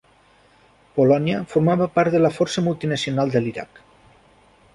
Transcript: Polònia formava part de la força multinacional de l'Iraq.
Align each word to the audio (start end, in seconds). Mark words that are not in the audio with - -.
Polònia 0.95 1.41
formava 1.51 1.89
part 1.99 2.15
de 2.15 2.23
la 2.27 2.33
força 2.39 2.65
multinacional 2.69 3.35
de 3.37 3.43
l'Iraq. 3.47 3.85